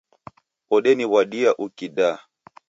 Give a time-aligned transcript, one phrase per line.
[0.75, 2.17] Odeniw'adia ukidaa